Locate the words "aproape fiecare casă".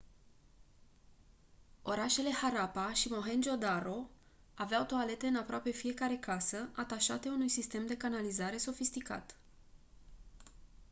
5.35-6.69